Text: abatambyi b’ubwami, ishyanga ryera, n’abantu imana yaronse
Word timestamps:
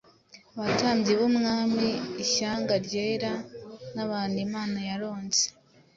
abatambyi 0.57 1.11
b’ubwami, 1.19 1.89
ishyanga 2.23 2.73
ryera, 2.85 3.33
n’abantu 3.95 4.37
imana 4.47 4.77
yaronse 4.89 5.43